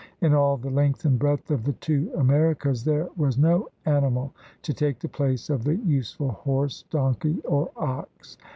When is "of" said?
1.51-1.63, 5.47-5.63